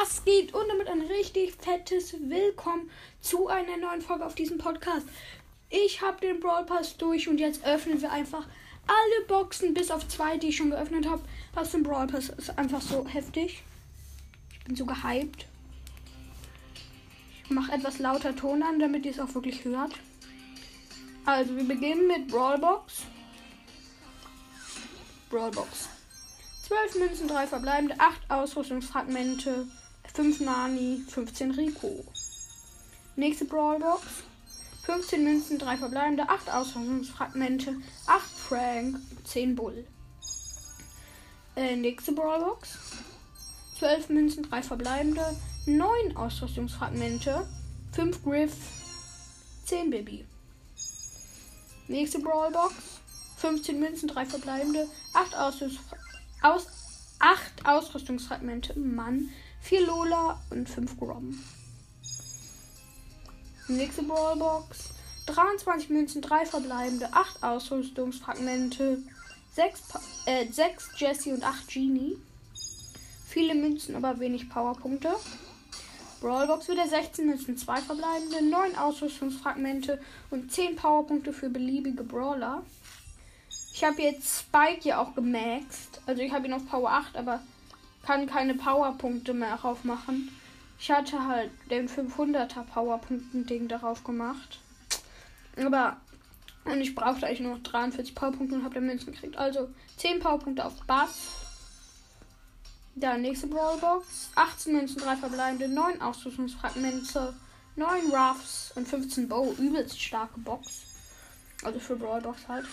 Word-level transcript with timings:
Was 0.00 0.24
geht? 0.24 0.54
Und 0.54 0.66
damit 0.68 0.88
ein 0.88 1.02
richtig 1.02 1.52
fettes 1.56 2.14
Willkommen 2.14 2.90
zu 3.20 3.48
einer 3.48 3.76
neuen 3.76 4.00
Folge 4.00 4.24
auf 4.24 4.34
diesem 4.34 4.56
Podcast. 4.56 5.06
Ich 5.68 6.00
habe 6.00 6.20
den 6.22 6.40
Brawl 6.40 6.64
Pass 6.64 6.96
durch 6.96 7.28
und 7.28 7.38
jetzt 7.38 7.66
öffnen 7.66 8.00
wir 8.00 8.10
einfach 8.10 8.46
alle 8.86 9.26
Boxen, 9.26 9.74
bis 9.74 9.90
auf 9.90 10.08
zwei, 10.08 10.38
die 10.38 10.48
ich 10.48 10.56
schon 10.56 10.70
geöffnet 10.70 11.06
habe. 11.06 11.22
Aus 11.54 11.72
dem 11.72 11.82
Brawl 11.82 12.06
Pass 12.06 12.30
ist 12.30 12.56
einfach 12.56 12.80
so 12.80 13.06
heftig. 13.06 13.62
Ich 14.52 14.64
bin 14.64 14.74
so 14.74 14.86
gehypt. 14.86 15.44
Ich 17.44 17.50
mache 17.50 17.72
etwas 17.72 17.98
lauter 17.98 18.34
Ton 18.34 18.62
an, 18.62 18.78
damit 18.78 19.04
ihr 19.04 19.10
es 19.10 19.20
auch 19.20 19.34
wirklich 19.34 19.64
hört. 19.64 19.92
Also, 21.26 21.54
wir 21.56 21.64
beginnen 21.64 22.06
mit 22.06 22.28
Brawlbox. 22.28 23.02
Brawlbox. 25.28 25.90
12 26.68 26.94
Münzen, 27.00 27.28
3 27.28 27.46
verbleibende, 27.48 27.96
8 27.98 28.30
Ausrüstungsfragmente, 28.30 29.66
5 30.14 30.40
Nani, 30.40 31.02
15 31.08 31.52
Rico. 31.52 32.04
Nächste 33.16 33.44
Brawlbox. 33.44 34.02
15 34.84 35.22
Münzen, 35.22 35.58
3 35.58 35.76
verbleibende, 35.76 36.28
8 36.28 36.50
Ausrüstungsfragmente, 36.50 37.76
8 38.06 38.30
Frank, 38.48 38.96
10 39.24 39.54
Bull. 39.54 39.86
Äh, 41.54 41.76
nächste 41.76 42.12
Brawlbox. 42.12 42.78
12 43.78 44.08
Münzen, 44.08 44.42
3 44.42 44.62
verbleibende, 44.62 45.36
9 45.66 46.16
Ausrüstungsfragmente, 46.16 47.46
5 47.92 48.24
Griff, 48.24 48.52
10 49.66 49.90
Baby. 49.90 50.24
Nächste 51.88 52.18
Brawlbox. 52.18 52.74
15 53.36 53.80
Münzen, 53.80 54.08
3 54.08 54.26
verbleibende, 54.26 54.86
8 55.14 55.34
Ausrüstungsfragmente 55.34 56.10
aus 56.42 56.66
acht 57.18 57.66
Ausrüstungsfragmente 57.66 58.78
Mann, 58.78 59.28
vier 59.60 59.86
Lola 59.86 60.40
und 60.50 60.68
fünf 60.68 60.98
Grom. 60.98 61.38
Nächste 63.68 64.02
Brawlbox. 64.02 64.90
23 65.26 65.90
Münzen, 65.90 66.22
3 66.22 66.46
verbleibende, 66.46 67.08
8 67.12 67.42
Ausrüstungsfragmente, 67.42 68.98
6, 69.54 69.80
äh, 70.26 70.46
6 70.50 70.90
Jessie 70.96 71.32
und 71.32 71.44
8 71.44 71.68
Genie. 71.68 72.16
Viele 73.28 73.54
Münzen, 73.54 73.94
aber 73.94 74.18
wenig 74.18 74.48
Powerpunkte. 74.48 75.14
Brawlbox 76.20 76.68
wieder 76.68 76.86
16 76.86 77.26
Münzen, 77.26 77.56
2 77.56 77.80
verbleibende, 77.80 78.44
9 78.44 78.76
Ausrüstungsfragmente 78.76 80.00
und 80.30 80.52
10 80.52 80.76
Powerpunkte 80.76 81.32
für 81.32 81.48
beliebige 81.48 82.02
Brawler. 82.02 82.62
Ich 83.72 83.84
habe 83.84 84.02
jetzt 84.02 84.40
Spike 84.40 84.86
ja 84.86 85.00
auch 85.00 85.14
gemaxt. 85.14 86.02
Also 86.06 86.22
ich 86.22 86.32
habe 86.32 86.46
ihn 86.46 86.52
auf 86.52 86.66
Power 86.68 86.90
8, 86.90 87.16
aber 87.16 87.40
kann 88.02 88.26
keine 88.26 88.54
Powerpunkte 88.54 89.34
mehr 89.34 89.56
darauf 89.56 89.84
machen. 89.84 90.30
Ich 90.78 90.90
hatte 90.90 91.26
halt 91.26 91.50
den 91.70 91.88
500er 91.88 92.62
Powerpunkten-Ding 92.62 93.68
darauf 93.68 94.02
gemacht. 94.04 94.58
Aber 95.56 95.98
und 96.64 96.80
ich 96.80 96.94
brauchte 96.94 97.26
eigentlich 97.26 97.40
nur 97.40 97.56
noch 97.56 97.62
43 97.62 98.14
Powerpunkte 98.14 98.54
und 98.54 98.64
habe 98.64 98.74
dann 98.74 98.86
Münzen 98.86 99.12
gekriegt. 99.12 99.36
Also 99.36 99.68
10 99.96 100.20
Powerpunkte 100.20 100.64
auf 100.64 100.74
Bass. 100.86 101.28
Dann 102.94 103.22
nächste 103.22 103.46
Brawlbox. 103.46 104.30
18 104.34 104.74
Münzen, 104.74 105.00
3 105.00 105.16
verbleibende, 105.16 105.68
9 105.68 106.02
Ausrüstungsfragmente, 106.02 107.34
9 107.76 108.10
Ruffs 108.10 108.72
und 108.74 108.86
15 108.86 109.28
Bow. 109.28 109.54
Übelst 109.58 110.00
starke 110.00 110.38
Box. 110.40 110.82
Also 111.64 111.78
für 111.78 111.96
Brawlbox 111.96 112.48
halt. 112.48 112.66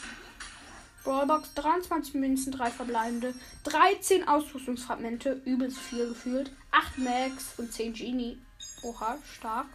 Brawlbox 1.07 1.53
23 1.53 2.15
Münzen, 2.15 2.51
3 2.51 2.69
verbleibende, 2.69 3.33
13 3.63 4.27
Ausrüstungsfragmente, 4.27 5.41
übelst 5.45 5.77
viel 5.77 6.09
gefühlt, 6.09 6.51
8 6.71 6.97
Max 6.97 7.53
und 7.55 7.71
10 7.71 7.93
Genie. 7.93 8.37
Oha, 8.83 9.17
stark. 9.33 9.67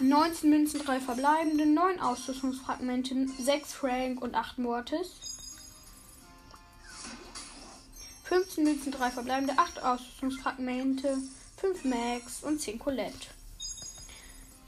19 0.00 0.50
Münzen, 0.50 0.80
3 0.84 1.00
verbleibende, 1.00 1.64
9 1.64 1.98
Ausrüstungsfragmente, 1.98 3.26
6 3.38 3.72
Frank 3.72 4.20
und 4.20 4.34
8 4.34 4.58
Mortis. 4.58 5.08
15 8.24 8.64
Münzen, 8.64 8.92
3 8.92 9.10
verbleibende, 9.12 9.54
8 9.56 9.82
Ausrüstungsfragmente, 9.82 11.16
5 11.56 11.84
Max 11.84 12.42
und 12.42 12.60
10 12.60 12.78
Colette. 12.78 13.28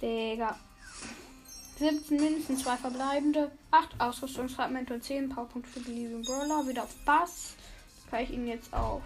Digga. 0.00 0.58
17 1.82 2.16
Münzen, 2.16 2.56
2 2.56 2.76
verbleibende, 2.76 3.50
8 3.72 4.00
Ausrüstungsfragmente 4.00 4.94
und 4.94 5.02
10 5.02 5.28
Powerpunkte 5.30 5.68
für 5.68 5.80
beliebigen 5.80 6.22
Brawler. 6.22 6.64
Wieder 6.68 6.84
auf 6.84 6.94
Bass. 7.04 7.54
Kann 8.08 8.22
ich 8.22 8.30
ihn 8.30 8.46
jetzt 8.46 8.72
auf 8.72 9.02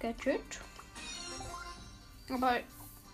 Gadget. 0.00 0.40
Aber 2.30 2.60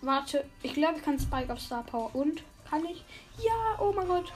warte, 0.01 0.45
ich 0.63 0.73
glaube, 0.73 0.99
ich 0.99 1.03
kann 1.03 1.19
Spike 1.19 1.51
auf 1.51 1.59
Star 1.59 1.83
Power. 1.83 2.15
Und? 2.15 2.43
Kann 2.69 2.85
ich? 2.85 3.03
Ja, 3.39 3.77
oh 3.79 3.91
mein 3.93 4.07
Gott. 4.07 4.31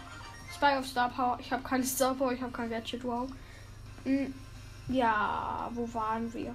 Spike 0.53 0.79
auf 0.79 0.88
Star 0.88 1.09
Power. 1.09 1.38
Ich 1.39 1.49
habe 1.53 1.63
keine 1.63 1.85
Star 1.85 2.13
Power, 2.13 2.33
ich 2.33 2.41
habe 2.41 2.51
kein 2.51 2.69
Gadget. 2.69 3.05
Wow. 3.05 3.29
Hm, 4.03 4.33
ja, 4.89 5.71
wo 5.73 5.93
waren 5.93 6.33
wir? 6.33 6.53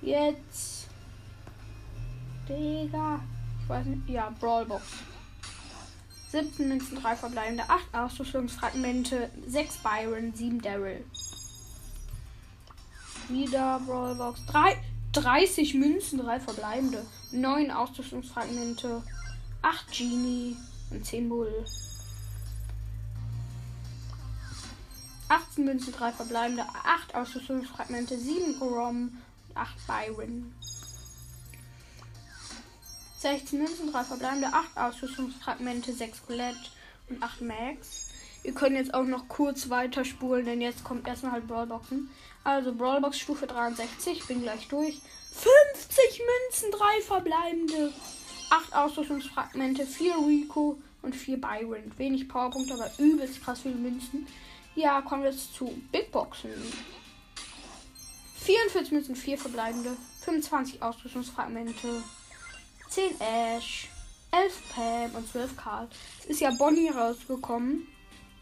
Jetzt. 0.00 0.88
Digga. 2.48 3.20
Ich 3.62 3.68
weiß 3.68 3.86
nicht. 3.86 4.08
Ja, 4.08 4.30
Brawlbox. 4.40 4.82
17 6.30 6.68
Münzen, 6.68 6.96
3 7.00 7.14
verbleibende, 7.14 7.68
8 7.68 7.94
Ausrüstungsfragmente, 7.94 9.30
6 9.46 9.76
Byron, 9.78 10.34
7 10.34 10.60
Daryl. 10.62 11.04
Wieder 13.28 13.80
Brawlbox. 13.86 14.40
3, 14.46 14.82
30 15.12 15.74
Münzen, 15.74 16.18
3 16.20 16.40
verbleibende, 16.40 17.04
9 17.32 17.70
Ausrüstungsfragmente, 17.70 19.02
8 19.60 19.92
Genie 19.92 20.56
und 20.90 21.04
10 21.04 21.28
Bull. 21.28 21.64
18 25.28 25.64
Münzen, 25.64 25.92
3 25.92 26.12
verbleibende, 26.12 26.64
8 26.84 27.14
Ausrüstungsfragmente, 27.14 28.18
7 28.18 28.58
Grom 28.58 29.18
und 29.48 29.56
8 29.56 29.86
Byron. 29.86 30.54
16 33.22 33.60
Münzen, 33.60 33.92
3 33.92 34.02
verbleibende, 34.02 34.48
8 34.48 34.76
Ausrüstungsfragmente, 34.76 35.92
6 35.92 36.26
Colette 36.26 36.58
und 37.08 37.22
8 37.22 37.40
Max. 37.42 38.08
Wir 38.42 38.52
können 38.52 38.74
jetzt 38.74 38.92
auch 38.92 39.04
noch 39.04 39.28
kurz 39.28 39.70
weiterspulen, 39.70 40.44
denn 40.44 40.60
jetzt 40.60 40.82
kommt 40.82 41.06
erstmal 41.06 41.32
halt 41.32 41.46
Brawlboxen. 41.46 42.10
Also 42.42 42.74
Brawlbox 42.74 43.20
Stufe 43.20 43.46
63, 43.46 44.26
bin 44.26 44.42
gleich 44.42 44.66
durch. 44.66 45.00
50 45.30 46.20
Münzen, 46.50 46.72
3 46.72 47.02
verbleibende, 47.02 47.92
8 48.50 48.74
Ausrüstungsfragmente, 48.74 49.86
4 49.86 50.16
Rico 50.26 50.82
und 51.02 51.14
4 51.14 51.40
Byron. 51.40 51.92
Wenig 51.98 52.28
Powerpunkte, 52.28 52.74
aber 52.74 52.90
übelst 52.98 53.40
krass 53.44 53.60
viele 53.60 53.76
Münzen. 53.76 54.26
Ja, 54.74 55.00
kommen 55.00 55.22
wir 55.22 55.30
jetzt 55.30 55.54
zu 55.54 55.66
Big 55.92 56.10
Boxen. 56.10 56.50
44 58.40 58.90
Münzen, 58.90 59.14
4 59.14 59.38
verbleibende, 59.38 59.96
25 60.24 60.82
Ausrüstungsfragmente, 60.82 62.02
10 62.92 63.20
Ash, 63.20 63.88
11 64.32 64.62
Pam 64.74 65.14
und 65.14 65.26
12 65.26 65.56
Karl. 65.56 65.88
Es 66.20 66.26
ist 66.26 66.40
ja 66.40 66.50
Bonnie 66.50 66.90
rausgekommen. 66.90 67.86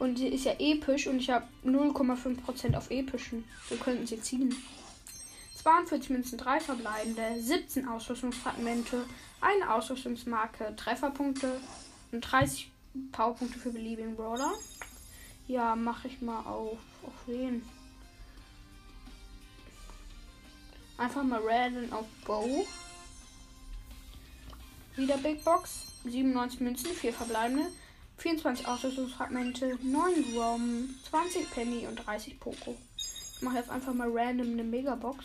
Und 0.01 0.17
sie 0.19 0.27
ist 0.27 0.45
ja 0.45 0.55
episch 0.59 1.07
und 1.07 1.19
ich 1.19 1.31
habe 1.31 1.47
0,5% 1.65 2.75
auf 2.75 2.91
epischen. 2.91 3.45
Wir 3.69 3.79
könnten 3.79 4.09
sie 4.09 4.21
ziehen. 4.21 4.57
42 5.63 6.11
Münzen, 6.11 6.39
3 6.39 6.59
verbleibende, 6.59 7.23
17 7.39 7.87
Ausrüstungsfragmente, 7.87 9.05
eine 9.41 9.73
Ausrüstungsmarke, 9.73 10.75
Trefferpunkte 10.75 11.61
und 12.11 12.23
30 12.23 12.73
Powerpunkte 13.13 13.59
für 13.61 13.71
beliebigen 13.71 14.17
Brawler. 14.17 14.55
Ja, 15.47 15.77
mache 15.77 16.09
ich 16.09 16.21
mal 16.23 16.41
auf. 16.41 16.79
Auf 17.05 17.13
wen? 17.27 17.63
Einfach 20.99 21.23
mal 21.23 21.41
random 21.45 21.93
auf 21.93 22.07
Bow. 22.27 22.67
Wieder 25.01 25.17
Big 25.17 25.43
Box. 25.45 25.87
97 26.05 26.61
Münzen, 26.61 26.91
4 26.91 27.15
verbleibende, 27.15 27.65
24 28.19 28.69
Ausrüstungsfragmente, 28.69 29.79
9 29.81 30.37
Rom, 30.37 30.95
20 31.09 31.51
Penny 31.51 31.87
und 31.87 31.97
30 31.97 32.39
Poco. 32.39 32.77
Ich 32.97 33.41
mache 33.41 33.57
jetzt 33.57 33.71
einfach 33.71 33.95
mal 33.95 34.11
random 34.13 34.53
eine 34.53 34.63
Megabox. 34.63 35.25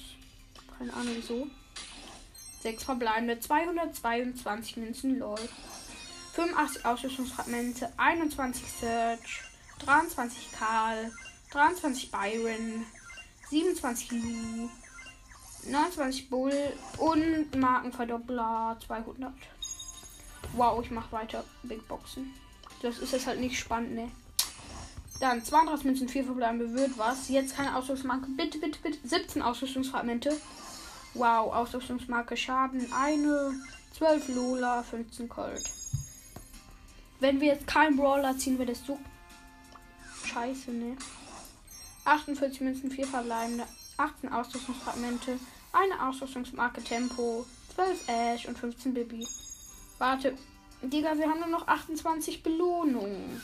Keine 0.78 0.94
Ahnung 0.94 1.14
wieso. 1.18 1.48
6 2.62 2.86
verbleibende, 2.86 3.38
222 3.38 4.78
Münzen, 4.78 5.20
lol. 5.20 5.40
85 6.34 6.86
Ausrüstungsfragmente, 6.86 7.92
21 7.98 8.66
Search, 8.80 9.42
23 9.80 10.52
Karl, 10.54 11.12
23 11.52 12.12
Byron, 12.12 12.86
27 13.50 14.12
Lu, 14.12 14.70
29 15.70 16.30
Bull 16.30 16.54
und 16.98 17.56
Markenverdoppler 17.56 18.78
200. 18.86 19.34
Wow, 20.54 20.82
ich 20.84 20.92
mache 20.92 21.12
weiter 21.12 21.44
Big 21.64 21.88
Boxen. 21.88 22.34
Das 22.82 23.00
ist 23.00 23.14
jetzt 23.14 23.28
halt 23.28 23.40
nicht 23.40 23.60
spannend, 23.60 23.94
ne? 23.96 24.12
Dann 25.20 25.44
32 25.44 25.86
Münzen, 25.86 26.10
4 26.10 26.26
verbleibende 26.26 26.74
wird 26.74 26.98
was. 26.98 27.30
Jetzt 27.30 27.56
keine 27.56 27.76
Ausrüstungsmarke. 27.76 28.28
Bitte, 28.36 28.60
bitte, 28.60 28.80
bitte. 28.82 28.98
17 29.08 29.42
Ausrüstungsfragmente. 29.42 30.36
Wow, 31.14 31.54
Ausrüstungsmarke 31.54 32.36
Schaden. 32.36 32.92
Eine. 32.92 33.54
12 33.98 34.36
Lola, 34.36 34.84
15 34.84 35.30
Colt. 35.30 35.64
Wenn 37.22 37.40
wir 37.40 37.48
jetzt 37.48 37.66
keinen 37.66 37.96
Brawler 37.96 38.38
ziehen, 38.38 38.60
wäre 38.60 38.74
das 38.74 38.86
so 38.86 39.00
scheiße, 40.26 40.72
ne? 40.72 40.98
48 42.04 42.60
Münzen, 42.60 42.92
4 42.92 43.08
verbleibende, 43.08 43.64
18 43.96 44.34
Ausrüstungsfragmente, 44.34 45.40
eine 45.72 46.08
Ausrüstungsmarke 46.10 46.84
Tempo, 46.84 47.46
12 47.74 48.08
Ash 48.10 48.46
und 48.48 48.58
15 48.58 48.94
Bibi. 48.94 49.26
Warte, 49.98 50.38
Digga, 50.82 51.18
wir 51.18 51.30
haben 51.30 51.40
nur 51.40 51.48
noch 51.48 51.68
28 51.68 52.44
Belohnungen. 52.44 53.42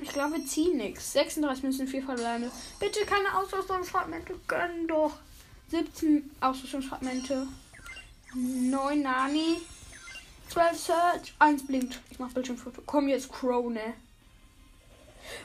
Ich 0.00 0.08
glaube, 0.08 0.38
wir 0.38 0.46
ziehen 0.46 0.78
nichts. 0.78 1.12
36 1.12 1.62
Münzen, 1.64 1.86
4 1.86 2.02
verbleibende. 2.02 2.50
Bitte 2.80 3.04
keine 3.04 3.36
Ausrüstungsfragmente, 3.36 4.34
gönn 4.48 4.88
doch. 4.88 5.12
17 5.68 6.30
Ausrüstungsfragmente, 6.40 7.46
9 8.34 9.02
Nani, 9.02 9.60
12 10.50 10.78
Search, 10.78 11.34
1 11.38 11.66
blinkt. 11.66 12.00
Ich 12.10 12.18
mach 12.18 12.30
Bildschirmfoto. 12.32 12.82
Komm 12.84 13.08
jetzt, 13.08 13.32
Crow, 13.32 13.70
ne? 13.70 13.94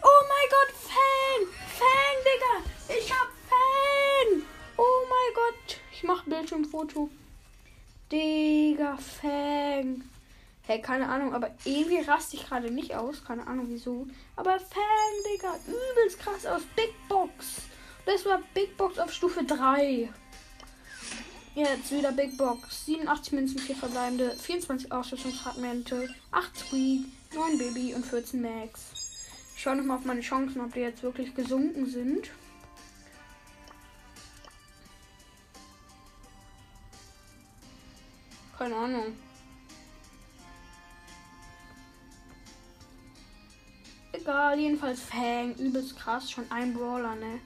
Oh 0.01 0.23
mein 0.27 0.49
Gott, 0.49 0.73
Fan! 0.81 1.47
Fan, 1.77 2.17
Digga! 2.25 2.99
Ich 2.99 3.11
hab 3.11 3.27
Fan! 3.47 4.43
Oh 4.75 5.05
mein 5.07 5.33
Gott! 5.35 5.77
Ich 5.93 6.03
mach 6.03 6.23
Bildschirmfoto. 6.25 7.09
Digga, 8.11 8.97
Fang. 8.97 10.03
Hey, 10.63 10.81
keine 10.81 11.09
Ahnung, 11.09 11.33
aber 11.33 11.51
irgendwie 11.65 11.99
raste 11.99 12.37
ich 12.37 12.47
gerade 12.47 12.71
nicht 12.71 12.95
aus. 12.95 13.23
Keine 13.25 13.45
Ahnung 13.47 13.65
wieso. 13.69 14.07
Aber 14.35 14.59
Fang, 14.59 15.33
Digga, 15.33 15.55
übelst 15.67 16.19
krass 16.19 16.45
aus. 16.45 16.61
Big 16.75 16.93
Box. 17.09 17.63
Das 18.05 18.25
war 18.25 18.41
Big 18.53 18.77
Box 18.77 18.97
auf 18.99 19.11
Stufe 19.11 19.43
3. 19.43 20.09
Jetzt 21.55 21.91
wieder 21.91 22.11
Big 22.11 22.37
Box. 22.37 22.85
87 22.85 23.33
Münzen, 23.33 23.59
4 23.59 23.75
verbleibende, 23.75 24.31
24 24.31 24.91
Ausrüstungsfragmente, 24.91 26.09
8 26.31 26.57
Squeak, 26.57 27.05
9 27.33 27.57
Baby 27.57 27.93
und 27.93 28.05
14 28.05 28.41
Max. 28.41 28.81
Ich 29.55 29.63
schaue 29.63 29.75
nochmal 29.75 29.97
auf 29.97 30.05
meine 30.05 30.21
Chancen, 30.21 30.61
ob 30.61 30.73
die 30.73 30.81
jetzt 30.81 31.03
wirklich 31.03 31.33
gesunken 31.33 31.87
sind. 31.87 32.29
Keine 38.57 38.75
Ahnung. 38.75 39.15
Egal, 44.13 44.59
jedenfalls 44.59 45.01
Fang. 45.01 45.53
Übelst 45.55 45.97
krass. 45.97 46.31
Schon 46.31 46.49
ein 46.51 46.73
Brawler, 46.73 47.15
ne? 47.15 47.39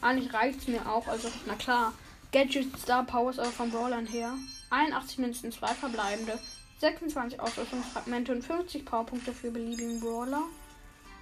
Eigentlich 0.00 0.32
reicht 0.32 0.60
es 0.60 0.68
mir 0.68 0.88
auch. 0.88 1.06
Also, 1.06 1.30
na 1.46 1.54
klar. 1.54 1.92
Gadget 2.32 2.76
Star 2.78 3.04
Powers 3.04 3.38
aber 3.38 3.50
von 3.50 3.70
Brawlern 3.70 4.06
her. 4.06 4.34
81 4.70 5.18
Münzen, 5.18 5.52
2 5.52 5.68
verbleibende. 5.68 6.38
26 6.80 7.40
Ausrüstungsfragmente 7.40 8.32
und 8.32 8.42
50 8.42 8.84
Powerpunkte 8.84 9.32
für 9.32 9.50
beliebigen 9.50 10.00
Brawler. 10.00 10.42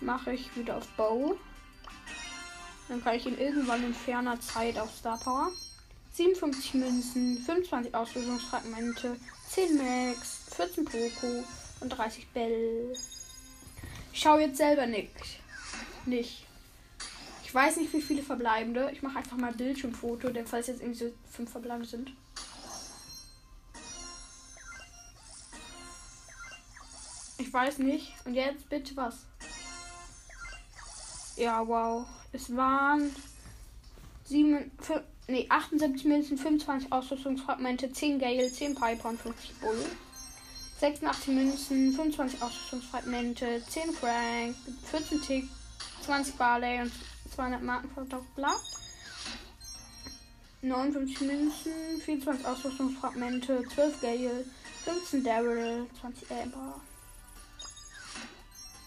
Mache 0.00 0.32
ich 0.32 0.56
wieder 0.56 0.78
auf 0.78 0.88
Bow. 0.96 1.36
Dann 2.88 3.04
kann 3.04 3.14
ich 3.14 3.26
ihn 3.26 3.38
irgendwann 3.38 3.84
in 3.84 3.94
ferner 3.94 4.40
Zeit 4.40 4.78
auf 4.78 4.90
Star 4.92 5.18
Power. 5.18 5.50
57 6.14 6.74
Münzen, 6.74 7.38
25 7.38 7.92
Ausrüstungsfragmente, 7.92 9.16
10 9.50 9.76
Max, 9.76 10.42
14 10.56 10.84
Poco 10.84 11.44
und 11.80 11.88
30 11.88 12.28
Bell. 12.28 12.96
Ich 14.12 14.20
schaue 14.20 14.42
jetzt 14.42 14.58
selber 14.58 14.86
nicht. 14.86 15.10
Nicht. 16.06 16.46
Ich 17.42 17.52
weiß 17.52 17.78
nicht, 17.78 17.92
wie 17.92 18.00
viele 18.00 18.22
verbleibende. 18.22 18.90
Ich 18.92 19.02
mache 19.02 19.18
einfach 19.18 19.36
mal 19.36 19.52
Bildschirmfoto, 19.52 20.30
denn 20.30 20.46
falls 20.46 20.68
jetzt 20.68 20.80
irgendwie 20.80 20.98
so 20.98 21.12
5 21.32 21.50
verbleibende 21.50 21.88
sind. 21.88 22.12
Ich 27.38 27.52
weiß 27.52 27.78
nicht. 27.78 28.12
Und 28.24 28.34
jetzt 28.34 28.68
bitte 28.68 28.96
was? 28.96 29.26
Ja, 31.34 31.66
wow. 31.66 32.06
Es 32.32 32.54
waren 32.56 33.14
7, 34.26 34.70
5, 34.80 35.02
nee, 35.28 35.46
78 35.48 36.04
Münzen, 36.04 36.38
25 36.38 36.92
Ausrüstungsfragmente, 36.92 37.92
10 37.92 38.18
Gale, 38.18 38.50
10 38.50 38.74
Piper 38.74 39.08
und 39.10 39.20
50 39.20 39.60
Bull. 39.60 39.84
86 40.80 41.28
Münzen, 41.28 41.92
25 41.94 42.42
Ausrüstungsfragmente, 42.42 43.62
10 43.68 43.92
Frank, 43.92 44.56
14 44.90 45.22
Tick, 45.22 45.48
20 46.02 46.34
Barley 46.34 46.82
und 46.82 46.92
200 47.34 47.62
Marken 47.62 47.90
verdoppler. 47.90 48.56
59 50.62 51.20
Münzen, 51.20 51.72
24 52.04 52.46
Ausrüstungsfragmente, 52.46 53.64
12 53.74 54.00
Gale, 54.00 54.44
15 54.84 55.24
Daryl, 55.24 55.86
20 56.00 56.30
Amber. 56.30 56.80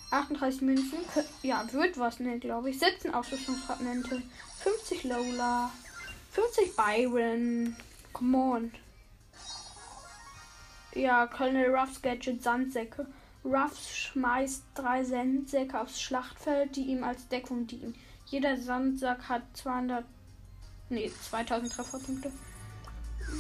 38 0.10 0.62
Münzen, 0.62 1.00
ja, 1.44 1.66
wird 1.72 1.98
was, 2.00 2.20
ne, 2.20 2.40
glaube 2.40 2.70
ich. 2.70 2.80
17 2.80 3.14
Ausrüstungsfragmente, 3.14 4.24
50 4.64 5.04
Lola, 5.04 5.72
50 6.38 6.76
Byron. 6.76 7.76
Come 8.14 8.38
on. 8.38 8.72
Ja, 10.94 11.26
Colonel 11.26 11.76
Ruffs 11.76 12.00
Gadget 12.00 12.44
Sandsäcke. 12.44 13.08
Ruffs 13.44 13.90
schmeißt 13.90 14.64
drei 14.76 15.04
Sandsäcke 15.04 15.80
aufs 15.80 16.00
Schlachtfeld, 16.00 16.76
die 16.76 16.84
ihm 16.84 17.04
als 17.04 17.28
Deckung 17.28 17.66
dienen. 17.66 17.96
Jeder 18.28 18.56
Sandsack 18.56 19.28
hat 19.28 19.42
200, 19.54 20.06
nee, 20.90 21.12
2000 21.28 21.74
Trefferpunkte. 21.74 22.32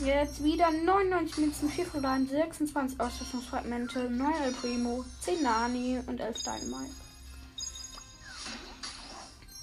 Jetzt 0.03 0.43
wieder 0.43 0.71
99 0.71 1.37
Münzen, 1.37 1.69
4 1.69 1.85
verbleiben, 1.85 2.27
26 2.27 2.99
Ausrüstungsfragmente, 2.99 4.09
9 4.09 4.33
El 4.43 4.53
Primo, 4.53 5.05
10 5.21 5.43
Nani 5.43 5.99
und 6.07 6.19
11 6.19 6.43
Dynamite. 6.43 6.93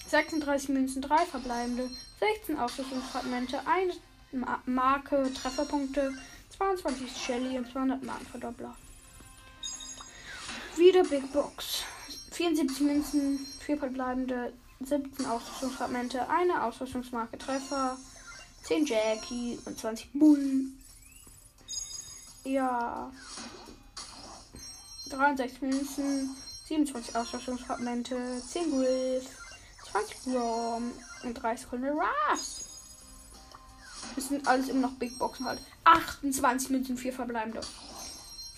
36 0.06 0.68
Münzen, 0.68 1.02
3 1.02 1.26
verbleibende, 1.26 1.90
16 2.24 2.58
Ausrüstungsfragmente, 2.58 3.60
1 3.66 3.96
Ma 4.32 4.60
Marke, 4.64 5.30
Trefferpunkte, 5.34 6.14
22 6.56 7.14
Shelly 7.14 7.58
und 7.58 7.70
200 7.70 8.02
Markenverdoppler. 8.02 8.74
Wieder 10.76 11.04
Big 11.04 11.30
Box. 11.32 11.84
74 12.30 12.80
Münzen, 12.80 13.46
4 13.60 13.78
verbleibende, 13.78 14.52
17 14.80 15.26
Ausrüstungsfragmente, 15.26 16.28
eine 16.28 16.64
Ausrüstungsmarke 16.64 17.38
Treffer, 17.38 17.96
10 18.64 18.86
Jackie 18.86 19.58
und 19.66 19.78
20 19.78 20.12
Bull. 20.14 20.64
Ja. 22.44 23.12
63 25.10 25.62
Münzen, 25.62 26.36
27 26.66 27.14
Ausrüstungsfragmente, 27.14 28.42
10 28.48 28.70
Griff, 28.70 29.43
20 29.94 30.34
Rom 30.34 30.92
und 31.22 31.34
30 31.34 31.70
Colonel 31.70 31.92
Ruffs. 31.92 32.64
Das 34.16 34.28
sind 34.28 34.46
alles 34.48 34.68
immer 34.68 34.88
noch 34.88 34.94
Big 34.94 35.16
Boxen 35.20 35.46
halt. 35.46 35.60
28 35.84 36.70
Münzen, 36.70 36.96
4 36.96 37.12
verbleibende. 37.12 37.60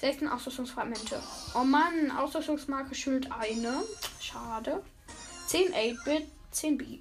16 0.01 0.29
Ausrüstungsfragmente. 0.29 1.23
Oh 1.55 1.65
Mann, 1.65 2.11
Ausrüstungsmarke 2.11 2.95
Schild 2.95 3.31
eine. 3.31 3.83
Schade. 4.19 4.83
10 5.49 5.75
8-Bit, 5.75 6.27
10 6.53 6.79
B. 6.79 6.99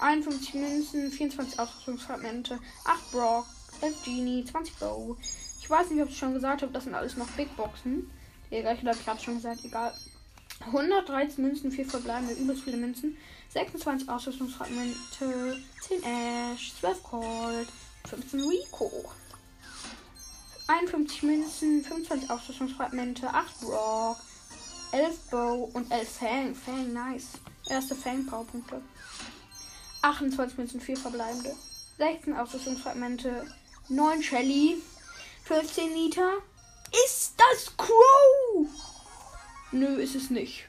51 0.00 0.54
Münzen, 0.54 1.10
24 1.10 1.58
Ausrüstungsfragmente, 1.58 2.58
8 2.84 3.10
Brock, 3.10 3.46
11 3.80 4.04
Genie, 4.04 4.44
20 4.44 4.76
Bow. 4.76 5.16
Ich 5.60 5.70
weiß 5.70 5.88
nicht, 5.90 6.02
ob 6.02 6.10
ich 6.10 6.18
schon 6.18 6.34
gesagt 6.34 6.60
habe, 6.60 6.72
das 6.72 6.84
sind 6.84 6.94
alles 6.94 7.16
noch 7.16 7.28
Big 7.28 7.56
Boxen. 7.56 8.10
Egal, 8.50 8.74
ich 8.74 8.82
glaube, 8.82 8.98
ich 9.00 9.08
habe 9.08 9.20
schon 9.20 9.36
gesagt, 9.36 9.64
egal. 9.64 9.94
113 10.60 11.44
Münzen, 11.44 11.70
4 11.70 11.86
verbleibende, 11.86 12.34
übelst 12.34 12.62
viele 12.62 12.76
Münzen, 12.76 13.16
26 13.52 14.08
Ausrüstungsfragmente, 14.08 15.58
10 15.88 16.02
Ash, 16.02 16.72
12 16.80 17.02
Colt, 17.02 17.68
15 18.08 18.40
Rico. 18.40 19.10
51 20.66 21.22
Münzen, 21.24 21.84
25 21.84 22.30
Ausrüstungsfragmente, 22.30 23.28
8 23.28 23.60
Brock, 23.60 24.16
11 24.92 25.18
Bow 25.30 25.70
und 25.74 25.90
11 25.90 26.08
Fang. 26.08 26.54
Fang, 26.54 26.92
nice. 26.92 27.28
Erste 27.68 27.94
Fang-Powerpunkte. 27.94 28.80
28 30.02 30.58
Münzen, 30.58 30.80
4 30.80 30.96
verbleibende. 30.96 31.54
16 31.98 32.36
Ausrüstungsfragmente, 32.36 33.46
9 33.88 34.22
Shelly, 34.22 34.82
15 35.44 35.92
Nita. 35.92 36.30
Ist 37.04 37.34
das 37.36 37.76
Crow? 37.76 38.68
Nö, 39.74 40.00
ist 40.00 40.14
es 40.14 40.30
nicht. 40.30 40.66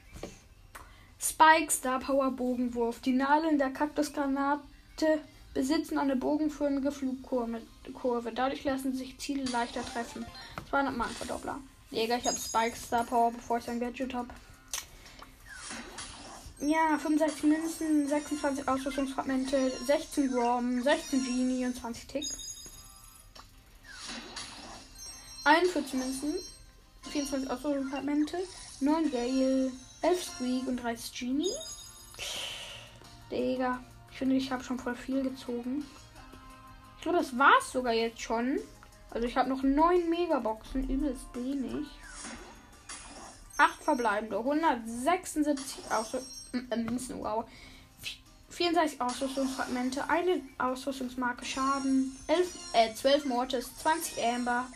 Spike, 1.20 1.70
Star 1.70 2.00
Power, 2.00 2.32
Bogenwurf. 2.32 2.98
Die 3.02 3.12
Nadeln 3.12 3.56
der 3.56 3.70
Kaktusgranate 3.70 5.20
besitzen 5.54 5.96
eine 5.96 6.16
bogenförmige 6.16 6.90
Flugkurve. 6.90 8.32
Dadurch 8.34 8.64
lassen 8.64 8.96
sich 8.96 9.16
Ziele 9.18 9.44
leichter 9.44 9.84
treffen. 9.84 10.26
200 10.70 10.96
Mark 10.96 11.12
Verdoppler. 11.12 11.60
Digga, 11.92 12.16
ich 12.16 12.26
habe 12.26 12.36
Spike 12.36 12.76
Star 12.76 13.04
Power, 13.04 13.30
bevor 13.30 13.58
ich 13.58 13.70
ein 13.70 13.78
Gadget 13.78 14.12
habe. 14.12 14.30
Ja, 16.58 16.98
65 16.98 17.44
Münzen, 17.44 18.08
26 18.08 18.66
Ausrüstungsfragmente, 18.66 19.70
16 19.86 20.32
Grom, 20.32 20.82
16 20.82 21.22
Genie 21.22 21.64
und 21.64 21.76
20 21.76 22.08
Tick. 22.08 22.26
41 25.44 25.94
Münzen, 25.94 26.34
24 27.12 27.48
Ausrüstungsfragmente, 27.48 28.38
9 28.80 29.10
Gale, 29.10 29.72
11 30.02 30.24
Squeak 30.24 30.66
und 30.68 30.82
30 30.82 31.18
Genie. 31.18 31.52
Digga, 33.30 33.80
ich 34.10 34.18
finde, 34.18 34.36
ich 34.36 34.50
habe 34.50 34.62
schon 34.62 34.78
voll 34.78 34.94
viel 34.94 35.22
gezogen. 35.22 35.84
Ich 36.96 37.02
glaube, 37.02 37.18
das 37.18 37.36
war's 37.38 37.72
sogar 37.72 37.92
jetzt 37.92 38.20
schon. 38.20 38.58
Also 39.10 39.26
ich 39.26 39.36
habe 39.36 39.48
noch 39.48 39.62
9 39.62 40.08
Megaboxen, 40.10 40.88
übelst 40.88 41.26
wenig. 41.34 41.86
8 43.58 43.82
verbleibende, 43.82 44.38
176 44.38 45.84
Münzen, 46.76 47.20
wow. 47.20 47.44
64 48.50 49.00
Ausrüstungsfragmente, 49.00 50.08
eine 50.08 50.40
Ausrüstungsmarke 50.58 51.44
Schaden, 51.44 52.16
11, 52.26 52.48
äh, 52.72 52.94
12 52.94 53.24
Mortis, 53.26 53.70
20 53.78 54.24
Amber, 54.24 54.66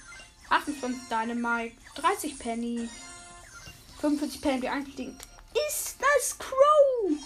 28 0.51 1.09
Dynamite, 1.09 1.77
30 1.95 2.39
Penny, 2.39 2.89
45 4.01 4.41
Penny, 4.41 4.61
die 4.61 4.69
einklingt. 4.69 5.21
Ist 5.69 5.99
das 6.01 6.39
Crow? 6.39 7.19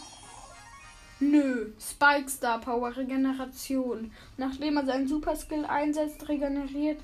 Nö, 1.20 1.70
Spike 1.78 2.28
Star 2.28 2.60
Power 2.60 2.96
Regeneration. 2.96 4.10
Nachdem 4.36 4.76
er 4.76 4.84
seinen 4.84 5.06
Super 5.06 5.36
Skill 5.36 5.64
einsetzt, 5.64 6.28
regeneriert 6.28 7.00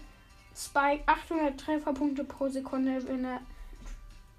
Spike 0.57 1.05
800 1.07 1.61
Trefferpunkte 1.61 2.25
pro 2.25 2.49
Sekunde, 2.49 3.07
wenn 3.07 3.25
er, 3.25 3.41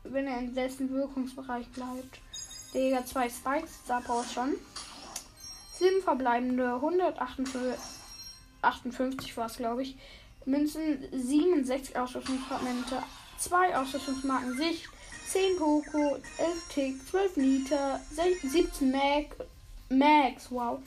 wenn 0.03 0.27
er 0.27 0.39
in 0.39 0.53
dessen 0.53 0.91
Wirkungsbereich 0.91 1.69
bleibt. 1.69 2.19
Digga, 2.73 3.05
zwei 3.05 3.29
Spikes, 3.29 3.75
Star 3.85 4.01
Power 4.01 4.25
schon. 4.25 4.55
Sieben 5.73 6.01
verbleibende, 6.03 6.73
158 6.75 9.37
war 9.37 9.45
es, 9.45 9.55
glaube 9.55 9.83
ich. 9.83 9.95
Münzen 10.45 11.07
67 11.11 11.97
Ausrüstungsfragmente, 11.97 13.01
2 13.37 13.77
Ausrüstungsmarken 13.77 14.57
Sicht, 14.57 14.89
10 15.31 15.57
Poco, 15.57 16.17
11 16.37 16.67
Tick, 16.67 17.07
12 17.09 17.35
Liter, 17.37 18.01
17 18.43 18.91
Mag, 18.91 19.27
Max, 19.89 20.51
wow. 20.51 20.79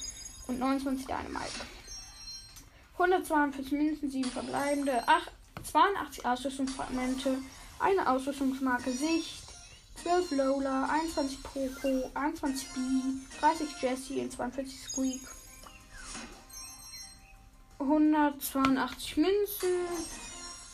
Und 0.46 0.58
29 0.58 1.06
Dynamite. 1.06 1.60
142 2.98 3.72
Münzen, 3.72 4.10
7 4.10 4.30
verbleibende, 4.30 5.08
8, 5.08 5.32
82 5.64 6.26
Ausrüstungsfragmente, 6.26 7.38
eine 7.78 8.06
Ausrüstungsmarke 8.06 8.90
Sicht, 8.92 9.44
12 10.02 10.32
Lola, 10.32 10.90
21 10.90 11.42
Poco, 11.42 12.10
21 12.12 12.68
B, 12.74 12.80
30 13.40 13.68
Jessie 13.80 14.20
und 14.20 14.30
42 14.30 14.78
Squeak. 14.78 15.22
182 17.78 19.16
Münzen, 19.16 19.68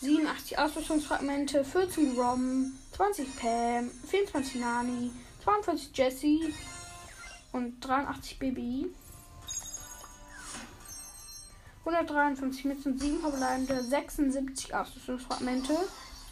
87 0.00 0.58
Ausrüstungsfragmente, 0.58 1.64
14 1.64 2.18
Rom, 2.18 2.72
20 2.96 3.36
Pam, 3.36 3.90
24 4.08 4.60
Nani, 4.60 5.10
42 5.44 5.90
Jessie, 5.94 6.54
und 7.52 7.80
83 7.80 8.38
BBI. 8.38 8.94
153 11.84 12.64
Münzen, 12.66 12.98
7 12.98 13.20
verbleibende, 13.20 13.82
76 13.82 14.74
Ausrüstungsfragmente, 14.74 15.76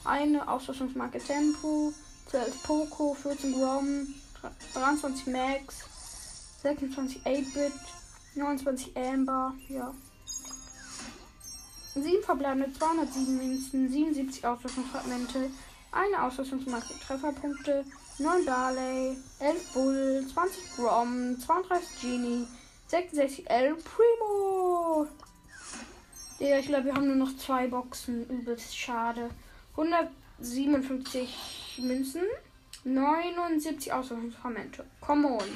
eine 0.04 0.46
Ausrüstungsmarke 0.46 1.18
Tempo, 1.18 1.92
12 2.26 2.62
Poco, 2.62 3.14
14 3.14 3.54
Grom, 3.54 4.14
23 4.75 5.26
Max, 5.28 5.84
26 6.62 7.22
8-Bit, 7.22 7.72
29 8.34 8.96
Amber, 8.96 9.54
ja. 9.68 9.92
7 12.02 12.23
verbleibende, 12.23 12.73
207 12.73 13.37
Münzen, 13.37 13.90
77 13.90 14.45
Ausrüstungsfragmente, 14.45 15.50
eine 15.93 16.23
Ausrüstungsmarke 16.23 16.95
Trefferpunkte, 17.07 17.85
9 18.19 18.45
Barley, 18.45 19.17
11 19.38 19.73
Bull, 19.75 20.26
20 20.33 20.76
Grom, 20.76 21.38
32 21.38 22.00
Genie, 22.00 22.47
66 22.88 23.49
El 23.49 23.76
Primo. 23.76 25.07
Digga, 26.40 26.59
ich 26.59 26.67
glaube, 26.67 26.87
wir 26.87 26.95
haben 26.95 27.07
nur 27.07 27.17
noch 27.17 27.37
zwei 27.37 27.67
Boxen. 27.67 28.28
Übelst 28.28 28.76
schade. 28.76 29.31
157 29.73 31.81
Münzen, 31.83 32.23
79 32.85 33.93
Ausrüstungsfragmente. 33.93 34.85
Come 35.00 35.28
on. 35.28 35.49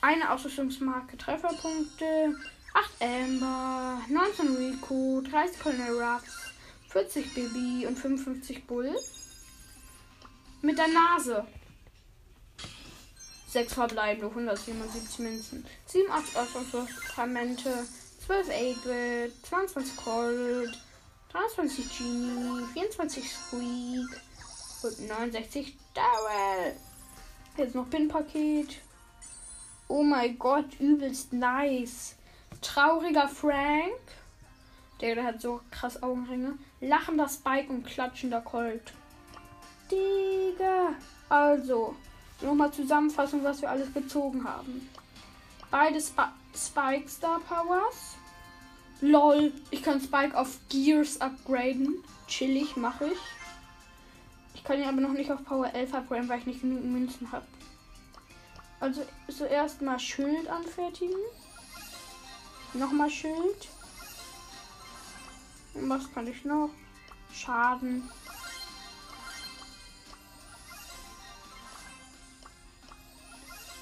Eine 0.00 0.30
Ausrüstungsmarke 0.30 1.16
Trefferpunkte, 1.16 2.36
8 2.78 3.02
Amber, 3.02 4.02
19 4.08 4.56
Rico, 4.56 5.20
30 5.22 5.58
Colonel 5.58 6.00
Ruffs, 6.00 6.52
40 6.90 7.34
Baby 7.34 7.86
und 7.86 7.98
55 7.98 8.66
Bull. 8.66 8.94
Mit 10.62 10.78
der 10.78 10.86
Nase. 10.86 11.44
6 13.48 13.74
verbleibende, 13.74 14.28
177 14.28 15.18
Münzen. 15.18 15.66
87 15.86 16.36
Ausrüstungsfragmente. 16.36 17.86
12 18.26 18.48
8-Bit, 18.48 19.46
22 19.46 19.96
Cold, 19.96 20.78
23 21.32 21.98
Genie, 21.98 22.64
24 22.74 23.24
Squeak 23.28 24.20
und 24.82 25.08
69 25.08 25.76
Daryl. 25.94 26.76
Jetzt 27.56 27.74
noch 27.74 27.90
Pin-Paket. 27.90 28.82
Oh 29.88 30.02
mein 30.04 30.38
Gott, 30.38 30.78
übelst 30.78 31.32
nice. 31.32 32.14
Trauriger 32.62 33.28
Frank. 33.28 33.92
Der, 35.00 35.14
der 35.14 35.24
hat 35.24 35.40
so 35.40 35.60
krass 35.70 36.02
Augenringe. 36.02 36.58
Lachender 36.80 37.28
Spike 37.28 37.72
und 37.72 37.86
klatschender 37.86 38.40
Colt. 38.40 38.92
Digga. 39.90 40.94
Also, 41.28 41.94
nochmal 42.40 42.72
Zusammenfassung, 42.72 43.44
was 43.44 43.62
wir 43.62 43.70
alles 43.70 43.92
gezogen 43.92 44.44
haben. 44.44 44.88
Beide 45.70 45.98
Sp 46.00 46.32
Spike 46.54 47.08
Star 47.08 47.40
Powers. 47.40 48.16
LOL, 49.00 49.52
ich 49.70 49.82
kann 49.82 50.00
Spike 50.00 50.36
auf 50.36 50.58
Gears 50.68 51.20
upgraden. 51.20 52.02
Chillig, 52.26 52.76
mache 52.76 53.06
ich. 53.06 53.18
Ich 54.54 54.64
kann 54.64 54.78
ihn 54.78 54.88
aber 54.88 55.00
noch 55.00 55.12
nicht 55.12 55.30
auf 55.30 55.44
Power 55.44 55.72
11 55.72 55.94
upgraden, 55.94 56.28
weil 56.28 56.40
ich 56.40 56.46
nicht 56.46 56.60
genügend 56.62 56.92
Münzen 56.92 57.30
habe. 57.30 57.46
Also 58.80 59.02
zuerst 59.28 59.82
mal 59.82 59.98
Schild 59.98 60.48
anfertigen. 60.48 61.16
Nochmal 62.74 63.10
Schild. 63.10 63.68
Und 65.74 65.88
was 65.88 66.12
kann 66.12 66.26
ich 66.26 66.44
noch? 66.44 66.70
Schaden. 67.32 68.08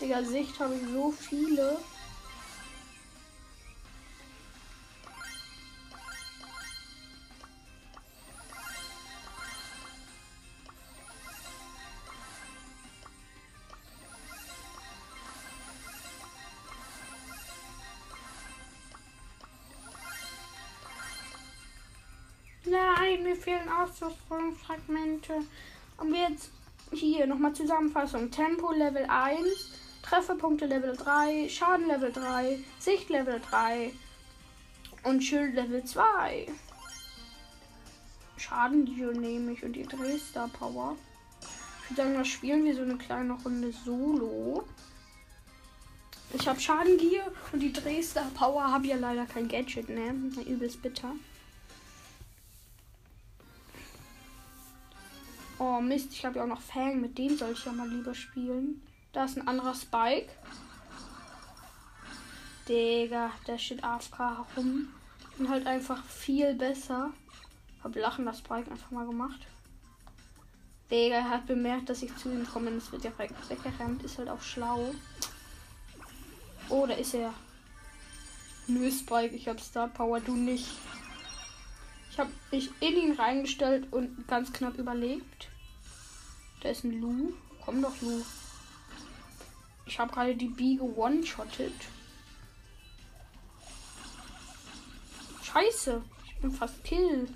Digga, 0.00 0.22
Sicht 0.22 0.58
habe 0.60 0.74
ich 0.74 0.82
so 0.92 1.10
viele. 1.10 1.78
Mir 23.22 23.36
fehlen 23.36 23.68
Ausrüstungsfragmente. 23.68 25.34
Und 25.98 26.14
jetzt 26.14 26.50
hier 26.92 27.26
nochmal 27.26 27.52
Zusammenfassung. 27.52 28.30
Tempo 28.30 28.72
Level 28.72 29.06
1. 29.08 29.86
Trefferpunkte 30.08 30.66
Level 30.66 30.96
3, 30.96 31.48
Schaden 31.48 31.88
Level 31.88 32.12
3, 32.12 32.60
Sicht 32.78 33.08
Level 33.08 33.40
3 33.50 33.92
und 35.02 35.20
Schild 35.20 35.56
Level 35.56 35.84
2. 35.84 36.46
Schaden 38.36 38.86
Dio 38.86 39.10
nehme 39.10 39.50
ich 39.50 39.64
und 39.64 39.72
die 39.72 39.82
Dresdner 39.82 40.48
Power. 40.48 40.96
Ich 41.40 41.90
würde 41.90 42.02
sagen, 42.02 42.14
da 42.14 42.24
spielen 42.24 42.64
wir 42.64 42.76
so 42.76 42.82
eine 42.82 42.96
kleine 42.98 43.32
Runde 43.32 43.72
Solo. 43.72 44.64
Ich 46.32 46.46
habe 46.46 46.60
Schadengier 46.60 47.24
und 47.52 47.58
die 47.58 47.72
Dresdner 47.72 48.30
Power 48.34 48.62
habe 48.62 48.86
ja 48.86 48.96
leider 48.96 49.26
kein 49.26 49.48
Gadget, 49.48 49.88
ne? 49.88 50.10
Übelst 50.46 50.82
bitter. 50.82 51.16
Oh 55.58 55.80
Mist, 55.80 56.12
ich 56.12 56.24
habe 56.24 56.36
ja 56.36 56.44
auch 56.44 56.48
noch 56.48 56.60
Fang, 56.60 57.00
mit 57.00 57.16
dem 57.16 57.36
soll 57.36 57.52
ich 57.52 57.64
ja 57.64 57.72
mal 57.72 57.88
lieber 57.88 58.14
spielen. 58.14 58.82
Da 59.12 59.24
ist 59.24 59.38
ein 59.38 59.48
anderer 59.48 59.74
Spike. 59.74 60.30
Digga, 62.68 63.30
der 63.46 63.56
steht 63.56 63.82
AFK 63.82 64.46
rum. 64.56 64.88
Ich 65.30 65.36
bin 65.38 65.48
halt 65.48 65.66
einfach 65.66 66.04
viel 66.04 66.54
besser. 66.54 67.10
Hab 67.82 67.94
Lachen 67.96 68.26
das 68.26 68.38
Spike 68.38 68.70
einfach 68.70 68.90
mal 68.90 69.06
gemacht. 69.06 69.46
Digga, 70.90 71.24
hat 71.24 71.46
bemerkt, 71.46 71.88
dass 71.88 72.02
ich 72.02 72.14
zu 72.16 72.30
ihm 72.30 72.46
komme 72.46 72.70
und 72.70 72.76
es 72.76 72.92
wird 72.92 73.04
direkt 73.04 73.48
weggerannt. 73.48 74.02
Ist 74.02 74.18
halt 74.18 74.28
auch 74.28 74.42
schlau. 74.42 74.94
Oh, 76.68 76.84
da 76.86 76.94
ist 76.94 77.14
er. 77.14 77.32
Nö, 78.66 78.90
Spike, 78.90 79.34
ich 79.34 79.48
hab 79.48 79.60
Star 79.60 79.88
Power, 79.88 80.20
du 80.20 80.34
nicht. 80.34 80.68
Ich 82.16 82.20
hab 82.20 82.30
mich 82.50 82.70
in 82.80 82.96
ihn 82.96 83.12
reingestellt 83.12 83.92
und 83.92 84.26
ganz 84.26 84.50
knapp 84.50 84.78
überlebt. 84.78 85.50
Da 86.62 86.70
ist 86.70 86.82
ein 86.82 86.98
Lu. 86.98 87.34
Komm 87.62 87.82
doch, 87.82 88.00
Lu. 88.00 88.24
Ich 89.84 89.98
habe 89.98 90.14
gerade 90.14 90.34
die 90.34 90.48
Biege 90.48 90.82
one-shottet. 90.82 91.74
Scheiße. 95.42 96.02
Ich 96.24 96.36
bin 96.36 96.52
fast 96.52 96.82
kill. 96.84 97.28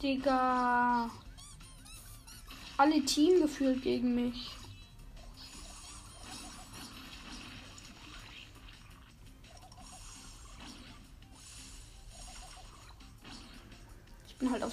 Digga. 0.00 1.10
Alle 2.76 3.04
Team 3.04 3.40
gefühlt 3.40 3.82
gegen 3.82 4.14
mich. 4.14 4.61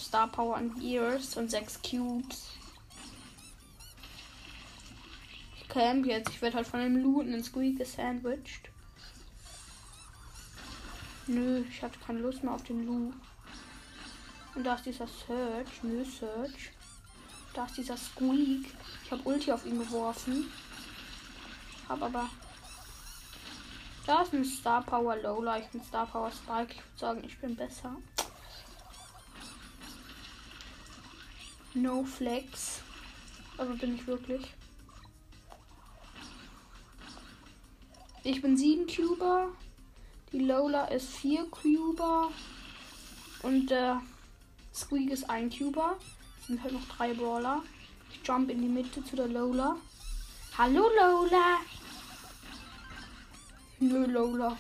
Star 0.09 0.27
Power 0.27 0.55
und 0.55 0.79
Gears 0.79 1.37
und 1.37 1.51
6 1.51 1.83
Cubes. 1.83 2.47
Ich 5.55 5.69
camp 5.69 6.03
jetzt. 6.07 6.29
Ich 6.29 6.41
werde 6.41 6.57
halt 6.57 6.65
von 6.65 6.79
dem 6.79 6.97
Looten 6.97 7.31
in 7.31 7.43
Squeak 7.43 7.77
gesandwiched. 7.77 8.71
Nö, 11.27 11.63
ich 11.69 11.83
hatte 11.83 11.99
keine 11.99 12.21
Lust 12.21 12.43
mehr 12.43 12.53
auf 12.53 12.63
den 12.63 12.87
Loot. 12.87 13.13
Und 14.55 14.63
da 14.63 14.73
ist 14.73 14.87
dieser 14.87 15.05
Search. 15.05 15.83
Nö, 15.83 16.03
Search. 16.03 16.71
Da 17.53 17.65
ist 17.65 17.77
dieser 17.77 17.95
Squeak. 17.95 18.65
Ich 19.05 19.11
habe 19.11 19.21
Ulti 19.25 19.51
auf 19.51 19.63
ihn 19.67 19.77
geworfen. 19.77 20.51
Hab 21.87 22.01
aber. 22.01 22.27
Da 24.07 24.23
ist 24.23 24.33
ein 24.33 24.43
Star 24.43 24.81
Power 24.81 25.17
Lola. 25.17 25.59
Ich 25.59 25.67
bin 25.67 25.83
Star 25.83 26.07
Power 26.07 26.31
Spike. 26.31 26.71
Ich 26.73 26.77
würde 26.77 26.97
sagen, 26.97 27.23
ich 27.23 27.37
bin 27.37 27.55
besser. 27.55 27.95
No 31.73 32.03
Flex. 32.03 32.81
Aber 33.57 33.73
bin 33.75 33.95
ich 33.95 34.07
wirklich. 34.07 34.53
Ich 38.23 38.41
bin 38.41 38.57
7 38.57 38.87
Cuber. 38.87 39.49
Die 40.31 40.39
Lola 40.39 40.85
ist 40.85 41.09
4 41.17 41.45
Cuber. 41.45 42.31
Und 43.43 43.69
der 43.69 44.01
äh, 44.03 44.75
Squeak 44.75 45.11
ist 45.11 45.29
ein 45.29 45.49
Cuber. 45.49 45.97
Es 46.41 46.47
sind 46.47 46.63
halt 46.63 46.73
noch 46.73 46.87
drei 46.87 47.13
Brawler. 47.13 47.63
Ich 48.11 48.27
jump 48.27 48.49
in 48.49 48.61
die 48.61 48.67
Mitte 48.67 49.03
zu 49.03 49.15
der 49.15 49.27
Lola. 49.27 49.77
Hallo 50.57 50.89
Lola! 50.89 51.59
Nö, 53.79 54.05
Lola. 54.07 54.57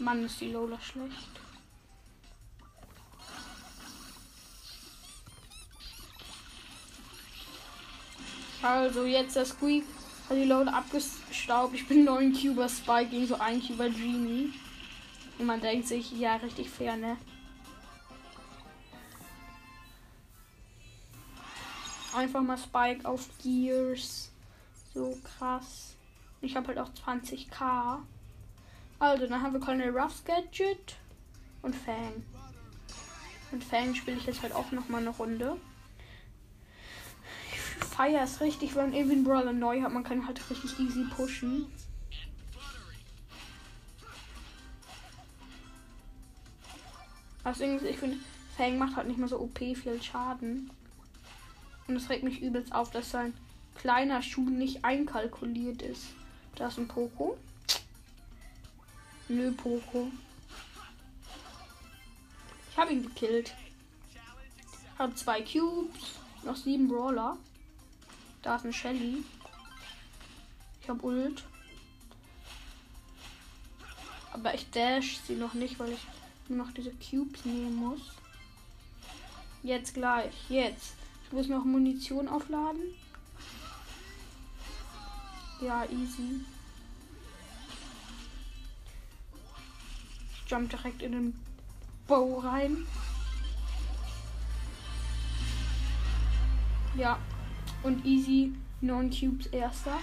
Mann, 0.00 0.24
ist 0.24 0.40
die 0.40 0.50
Lola 0.50 0.80
schlecht. 0.80 1.33
Also 8.64 9.04
jetzt 9.04 9.36
der 9.36 9.44
Squeak 9.44 9.84
hat 10.26 10.38
die 10.38 10.44
Lola 10.44 10.72
abgestaubt. 10.72 11.74
Ich 11.74 11.86
bin 11.86 12.04
9 12.04 12.32
Cuber 12.32 12.66
Spike 12.66 13.10
gegen 13.10 13.26
so 13.26 13.34
ein 13.34 13.60
Cuber 13.60 13.90
Genie. 13.90 14.54
Und 15.38 15.44
man 15.44 15.60
denkt 15.60 15.86
sich, 15.86 16.12
ja, 16.12 16.36
richtig 16.36 16.70
fair, 16.70 16.96
ne? 16.96 17.18
Einfach 22.16 22.40
mal 22.40 22.56
Spike 22.56 23.06
auf 23.06 23.28
Gears. 23.42 24.32
So 24.94 25.18
krass. 25.22 25.94
Ich 26.40 26.56
habe 26.56 26.68
halt 26.68 26.78
auch 26.78 26.88
20k. 26.88 27.98
Also, 28.98 29.26
dann 29.26 29.42
haben 29.42 29.52
wir 29.52 29.60
Colonel 29.60 29.90
Ruffs 29.90 30.24
Gadget 30.24 30.96
und 31.60 31.76
Fang. 31.76 32.24
Und 33.52 33.62
Fang 33.62 33.94
spiele 33.94 34.16
ich 34.16 34.24
jetzt 34.24 34.40
halt 34.40 34.54
auch 34.54 34.72
noch 34.72 34.88
mal 34.88 35.02
eine 35.02 35.10
Runde. 35.10 35.58
Feiere 37.80 38.24
es 38.24 38.40
richtig, 38.40 38.74
wenn 38.74 38.86
man 38.86 38.92
irgendwie 38.94 39.16
einen 39.16 39.24
Brawler 39.24 39.52
neu 39.52 39.82
hat. 39.82 39.92
Man 39.92 40.04
kann 40.04 40.26
halt 40.26 40.40
richtig 40.50 40.78
easy 40.78 41.04
pushen. 41.04 41.66
Deswegen, 47.44 47.84
ich 47.84 47.98
finde, 47.98 48.16
Fang 48.56 48.78
macht 48.78 48.96
halt 48.96 49.06
nicht 49.06 49.18
mehr 49.18 49.28
so 49.28 49.38
OP 49.38 49.58
viel 49.58 50.02
Schaden. 50.02 50.70
Und 51.86 51.96
es 51.96 52.08
regt 52.08 52.24
mich 52.24 52.40
übelst 52.40 52.74
auf, 52.74 52.90
dass 52.90 53.10
sein 53.10 53.34
kleiner 53.74 54.22
Schuh 54.22 54.48
nicht 54.48 54.84
einkalkuliert 54.84 55.82
ist. 55.82 56.06
Da 56.56 56.68
ist 56.68 56.78
ein 56.78 56.88
Poco. 56.88 57.36
Nö, 59.28 59.52
Poco. 59.52 60.10
Ich 62.70 62.78
habe 62.78 62.92
ihn 62.92 63.02
gekillt. 63.02 63.54
Habe 64.98 65.14
zwei 65.14 65.42
Cubes, 65.42 66.18
noch 66.44 66.56
sieben 66.56 66.88
Brawler. 66.88 67.36
Da 68.44 68.56
ist 68.56 68.66
ein 68.66 68.74
Shelly. 68.74 69.24
Ich 70.82 70.88
habe 70.90 71.02
Ult. 71.02 71.42
Aber 74.34 74.52
ich 74.52 74.70
dash 74.70 75.18
sie 75.26 75.34
noch 75.34 75.54
nicht, 75.54 75.78
weil 75.78 75.92
ich 75.92 76.06
noch 76.48 76.70
diese 76.72 76.90
Cubes 76.90 77.46
nehmen 77.46 77.74
muss. 77.74 78.12
Jetzt 79.62 79.94
gleich. 79.94 80.34
Jetzt. 80.50 80.92
Ich 81.24 81.32
muss 81.32 81.48
noch 81.48 81.64
Munition 81.64 82.28
aufladen. 82.28 82.82
Ja, 85.62 85.84
easy. 85.84 86.44
Ich 90.34 90.50
jump 90.50 90.68
direkt 90.68 91.00
in 91.00 91.12
den 91.12 91.44
Bow 92.06 92.40
rein. 92.40 92.86
Ja. 96.94 97.18
Und 97.84 98.04
easy. 98.04 98.54
Non 98.80 99.10
Cubes 99.10 99.46
erster. 99.46 99.98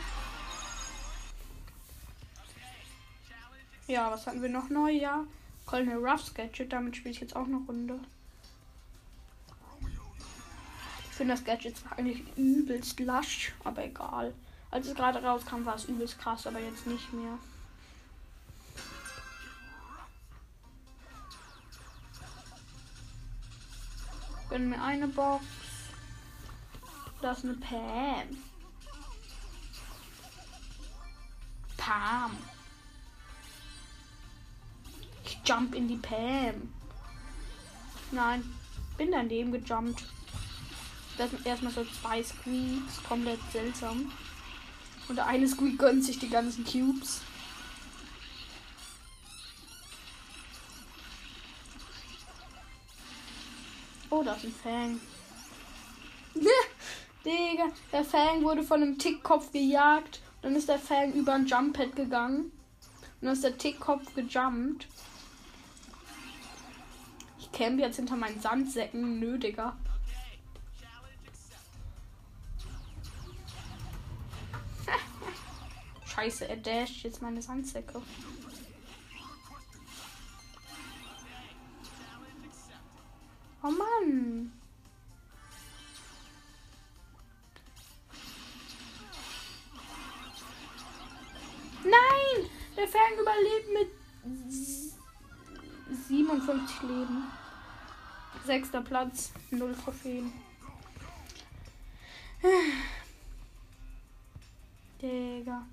Ja, 3.88 4.10
was 4.10 4.26
hatten 4.26 4.42
wir 4.42 4.50
noch 4.50 4.70
neu? 4.70 4.92
Ja. 4.92 5.26
Colonel 5.66 5.98
Ruffs 5.98 6.34
Gadget. 6.34 6.72
Damit 6.72 6.96
spiele 6.96 7.12
ich 7.12 7.20
jetzt 7.20 7.36
auch 7.36 7.46
eine 7.46 7.58
Runde. 7.58 8.00
Ich 11.10 11.18
finde 11.18 11.34
das 11.34 11.44
Gadget 11.44 11.78
zwar 11.78 11.98
eigentlich 11.98 12.24
übelst 12.38 13.00
lasch, 13.00 13.54
aber 13.64 13.84
egal. 13.84 14.34
Als 14.70 14.88
es 14.88 14.96
gerade 14.96 15.22
rauskam, 15.22 15.66
war 15.66 15.76
es 15.76 15.86
übelst 15.86 16.20
krass, 16.20 16.48
aber 16.48 16.60
jetzt 16.60 16.88
nicht 16.88 17.12
mehr. 17.12 17.38
Gönn 24.50 24.70
mir 24.70 24.82
eine 24.82 25.08
Box. 25.08 25.46
Da 27.22 27.32
ist 27.34 27.44
eine 27.44 27.54
Pam. 27.54 28.38
Pam. 31.78 32.38
Ich 35.24 35.40
jump 35.46 35.76
in 35.76 35.88
die 35.88 35.98
Pam. 35.98 36.74
Nein, 38.12 38.44
bin 38.98 39.12
daneben 39.12 39.52
gejumpt. 39.52 40.04
Das 41.18 41.30
sind 41.30 41.46
erstmal 41.46 41.72
so 41.72 41.86
zwei 42.02 42.24
Squeaks, 42.24 43.04
komplett 43.08 43.40
seltsam. 43.52 44.12
Und 45.08 45.16
der 45.16 45.28
eine 45.28 45.48
Squeak 45.48 45.78
gönnt 45.78 46.04
sich 46.04 46.18
die 46.18 46.30
ganzen 46.30 46.66
Cubes. 46.66 47.22
Oh, 54.10 54.24
da 54.24 54.34
ist 54.34 54.46
ein 54.46 54.54
Fang. 54.64 55.00
Digga, 57.26 57.68
der 57.92 58.04
Fang 58.04 58.44
wurde 58.44 58.64
von 58.64 58.82
einem 58.82 58.98
Tickkopf 58.98 59.52
gejagt. 59.52 60.22
Dann 60.42 60.56
ist 60.56 60.70
der 60.70 60.80
Fang 60.80 61.14
über 61.14 61.34
ein 61.34 61.46
Jump-Pad 61.46 61.96
gegangen. 61.96 62.46
Und 63.22 63.28
dann 63.28 63.34
ist 63.34 63.44
der 63.44 63.58
Tickkopf 63.58 64.14
gejumpt 64.16 64.88
camp 67.52 67.80
jetzt 67.80 67.98
hinter 67.98 68.16
meinen 68.16 68.40
Sandsäcken. 68.40 69.20
Nö, 69.20 69.38
Digga. 69.38 69.78
Scheiße, 76.06 76.48
er 76.48 76.58
dasht 76.58 77.04
jetzt 77.04 77.22
meine 77.22 77.42
Sandsäcke. 77.42 78.02
Oh 83.64 83.70
Mann. 83.70 84.52
Fang 92.88 93.20
überlebt 93.20 93.70
mit 93.74 93.90
57 96.08 96.82
Leben. 96.84 97.24
Sechster 98.46 98.82
Platz, 98.82 99.32
null 99.52 99.76
Trophäen. 99.76 100.32
Digga. 105.02 105.66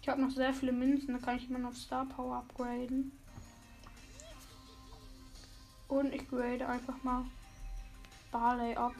Ich 0.00 0.08
habe 0.08 0.20
noch 0.20 0.30
sehr 0.30 0.52
viele 0.52 0.72
Münzen, 0.72 1.14
da 1.14 1.18
kann 1.18 1.36
ich 1.36 1.48
immer 1.48 1.58
noch 1.58 1.74
Star 1.74 2.06
Power 2.06 2.36
upgraden. 2.36 3.12
Und 5.88 6.12
ich 6.12 6.28
grade 6.28 6.66
einfach 6.68 7.02
mal 7.02 7.24
Barley 8.30 8.74
ab. 8.74 8.94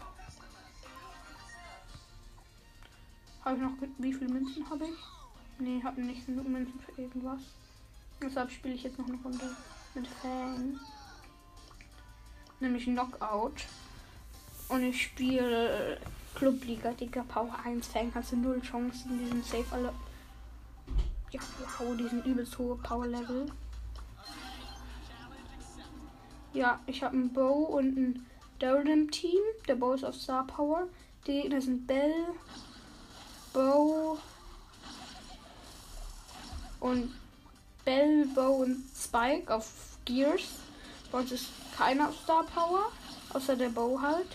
Habe 3.44 3.56
ich 3.56 3.62
noch. 3.62 3.72
Wie 3.98 4.12
viele 4.12 4.32
Münzen 4.32 4.68
habe 4.70 4.84
ich? 4.84 5.13
Nee, 5.58 5.80
habe 5.82 6.00
nicht 6.00 6.26
genug 6.26 6.48
Münzen 6.48 6.80
für 6.80 7.00
irgendwas. 7.00 7.40
Deshalb 8.20 8.50
spiele 8.50 8.74
ich 8.74 8.82
jetzt 8.82 8.98
noch 8.98 9.06
eine 9.06 9.18
Runde 9.18 9.50
mit 9.94 10.06
Fang. 10.06 10.78
Nämlich 12.60 12.84
Knockout. 12.84 13.64
Und 14.68 14.82
ich 14.82 15.02
spiele 15.02 16.00
Clubliga, 16.34 16.92
Digga, 16.92 17.22
Power 17.22 17.54
1 17.64 17.86
Fang. 17.86 18.12
Hast 18.14 18.32
du 18.32 18.36
null 18.36 18.60
Chancen, 18.62 19.18
die 19.18 19.26
sind 19.26 19.44
safe 19.44 19.66
alle. 19.70 19.92
Ja, 21.30 21.40
wow, 21.78 21.96
die 21.96 22.08
sind 22.08 22.26
übelst 22.26 22.58
hohe 22.58 22.76
Power 22.76 23.06
Level. 23.06 23.46
Ja, 26.52 26.80
ich 26.86 27.02
habe 27.02 27.16
einen 27.16 27.32
Bow 27.32 27.64
und 27.76 27.96
ein 27.96 28.26
Daryl 28.58 28.88
im 28.88 29.10
Team. 29.10 29.40
Der 29.66 29.74
Bow 29.74 29.94
ist 29.94 30.04
auf 30.04 30.14
Star 30.14 30.46
Power. 30.46 30.88
Die 31.26 31.42
Gegner 31.42 31.60
sind 31.60 31.86
Bell, 31.86 32.26
Bow 33.52 34.18
und 36.84 37.14
Bell, 37.86 38.26
Bow 38.34 38.62
und 38.62 38.84
Spike 38.94 39.52
auf 39.52 39.70
Gears. 40.04 40.42
Uns 41.12 41.32
ist 41.32 41.46
keiner 41.76 42.12
Star 42.12 42.44
Power, 42.44 42.92
außer 43.32 43.56
der 43.56 43.70
Bow 43.70 43.98
halt. 44.02 44.26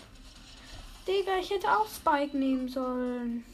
Digga, 1.06 1.38
ich 1.38 1.50
hätte 1.50 1.70
auch 1.70 1.88
Spike 1.88 2.36
nehmen 2.36 2.68
sollen. 2.68 3.44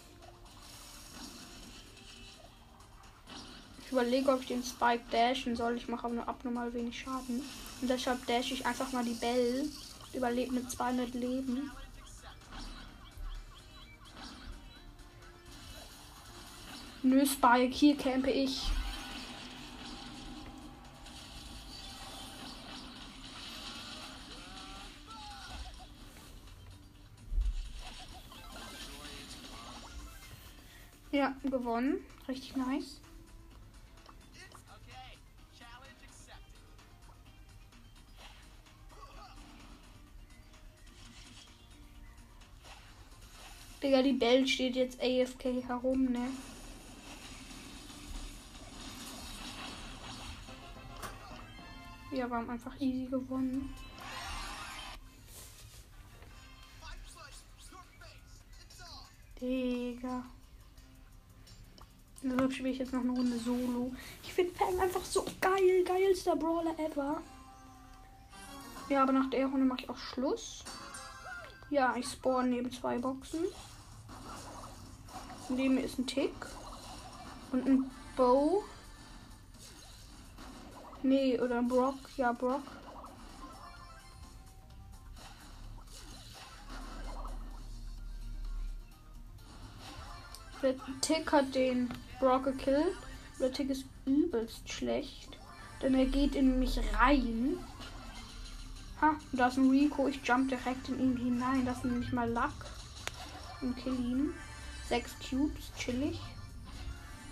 Ich 3.84 3.92
überlege, 3.92 4.32
ob 4.32 4.40
ich 4.40 4.48
den 4.48 4.64
Spike 4.64 5.04
dashen 5.10 5.54
soll. 5.54 5.76
Ich 5.76 5.88
mache 5.88 6.06
aber 6.06 6.14
nur 6.14 6.28
abnormal 6.28 6.72
wenig 6.72 6.98
Schaden. 6.98 7.42
Und 7.82 7.90
deshalb 7.90 8.26
dash 8.26 8.50
ich 8.50 8.64
einfach 8.64 8.92
mal 8.92 9.04
die 9.04 9.12
Bell. 9.12 9.68
Überlebt 10.14 10.52
mit 10.52 10.70
200 10.70 11.12
Leben. 11.12 11.70
Nö, 17.02 17.26
Spike, 17.26 17.74
hier 17.74 17.96
campe 17.96 18.30
ich. 18.30 18.62
Ja, 31.26 31.34
gewonnen. 31.42 32.04
Richtig 32.28 32.54
nice. 32.54 33.00
Digga, 43.82 44.02
die 44.02 44.12
Bell 44.12 44.46
steht 44.46 44.76
jetzt 44.76 45.00
AFK 45.00 45.66
herum, 45.66 46.04
ne? 46.04 46.28
Wir 52.10 52.30
haben 52.30 52.48
einfach 52.48 52.80
easy 52.80 53.06
gewonnen. 53.06 53.74
Digga. 59.40 60.24
Deshalb 62.30 62.52
spiele 62.52 62.70
ich 62.70 62.78
jetzt 62.78 62.92
noch 62.92 63.00
eine 63.00 63.12
Runde 63.12 63.38
Solo. 63.38 63.92
Ich 64.22 64.32
finde 64.32 64.54
Fang 64.54 64.78
einfach 64.80 65.04
so 65.04 65.24
geil. 65.40 65.84
Geilster 65.84 66.36
Brawler 66.36 66.78
ever. 66.78 67.22
Ja, 68.88 69.02
aber 69.02 69.12
nach 69.12 69.30
der 69.30 69.46
Runde 69.46 69.66
mache 69.66 69.80
ich 69.82 69.90
auch 69.90 69.96
Schluss. 69.96 70.64
Ja, 71.70 71.94
ich 71.96 72.06
spawn 72.06 72.50
neben 72.50 72.70
zwei 72.70 72.98
Boxen. 72.98 73.44
Neben 75.48 75.74
mir 75.74 75.82
ist 75.82 75.98
ein 75.98 76.06
Tick. 76.06 76.34
Und 77.52 77.66
ein 77.66 77.90
Bow. 78.16 78.62
Nee, 81.02 81.38
oder 81.38 81.62
Brock. 81.62 81.96
Ja, 82.16 82.32
Brock. 82.32 82.62
Der 90.66 90.74
Tick 91.00 91.30
hat 91.30 91.54
den 91.54 91.88
Brock 92.18 92.42
gekillt. 92.42 92.96
Der 93.38 93.52
Tick 93.52 93.70
ist 93.70 93.84
übelst 94.04 94.68
schlecht. 94.68 95.38
Denn 95.80 95.94
er 95.94 96.06
geht 96.06 96.34
in 96.34 96.58
mich 96.58 96.80
rein. 96.98 97.56
Ha, 99.00 99.14
da 99.30 99.46
ist 99.46 99.58
ein 99.58 99.70
Rico. 99.70 100.08
Ich 100.08 100.20
jump 100.24 100.48
direkt 100.48 100.88
in 100.88 100.98
ihn 100.98 101.16
hinein. 101.18 101.64
Das 101.64 101.76
ist 101.76 101.84
nämlich 101.84 102.12
mal 102.12 102.28
Luck. 102.28 102.66
Und 103.60 103.76
kill 103.76 103.94
ihn. 103.94 104.34
Sechs 104.88 105.14
Cubes, 105.20 105.70
chillig. 105.78 106.18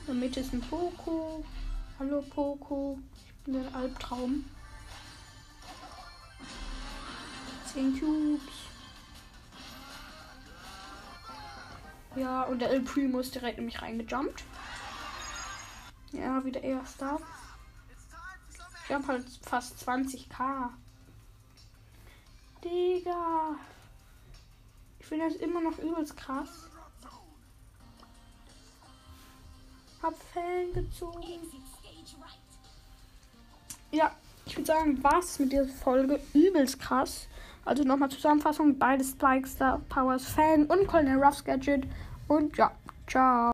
In 0.03 0.07
der 0.07 0.15
Mitte 0.15 0.39
ist 0.39 0.53
ein 0.53 0.61
Poco. 0.61 1.45
Hallo 1.99 2.23
Poco. 2.23 3.01
Ich 3.17 3.35
bin 3.47 3.57
ein 3.57 3.75
Albtraum. 3.75 4.45
Zehn 7.67 7.99
Cubes. 7.99 8.74
Ja, 12.17 12.43
und 12.45 12.61
der 12.61 12.71
El 12.71 12.83
Primo 12.83 13.19
ist 13.19 13.35
direkt 13.35 13.59
in 13.59 13.65
mich 13.65 13.83
reingejumpt. 13.83 14.45
Ja, 16.13 16.45
wieder 16.45 16.63
erster. 16.63 17.19
Ich 18.85 18.95
habe 18.95 19.07
halt 19.07 19.25
fast 19.43 19.89
20k. 19.89 20.71
Digga. 22.63 23.57
Ich 25.01 25.07
finde 25.07 25.29
das 25.29 25.37
immer 25.37 25.61
noch 25.61 25.77
übelst 25.79 26.17
krass. 26.17 26.69
Hab 30.03 30.15
Fan 30.33 30.73
gezogen. 30.73 31.23
Ja, 33.91 34.15
ich 34.47 34.57
würde 34.57 34.67
sagen, 34.67 35.03
was 35.03 35.39
mit 35.39 35.53
dieser 35.53 35.69
Folge 35.69 36.21
übelst 36.33 36.79
krass. 36.79 37.27
Also 37.65 37.85
nochmal 37.85 38.11
Zusammenfassung: 38.11 38.79
beide 38.79 39.05
Spikes, 39.05 39.53
Star 39.53 39.81
Powers 39.89 40.27
Fan 40.27 40.67
und 40.67 40.87
Colonel 40.87 41.23
Ruffs 41.23 41.45
Gadget. 41.45 41.87
Und 42.29 42.57
ja, 42.57 42.73
ciao. 43.07 43.43